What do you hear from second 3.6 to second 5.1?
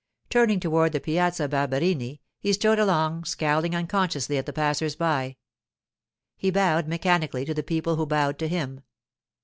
unconsciously at the passers